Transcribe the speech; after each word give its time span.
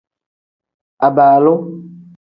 Abaalu. 1.07 1.55